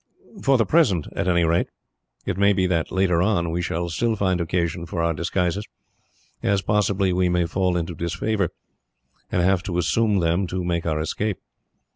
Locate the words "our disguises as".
5.03-6.63